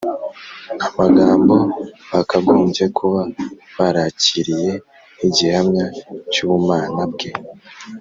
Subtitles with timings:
[0.87, 1.55] Amagambo
[2.11, 3.21] bakagombye kuba
[3.77, 4.71] barakiriye
[5.15, 5.85] nk’igihamya
[6.33, 7.29] cy’ubumana Bwe